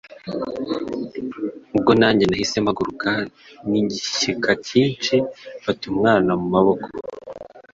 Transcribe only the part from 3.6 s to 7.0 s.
n’igishyika cyinshi mfata umwana mu maboko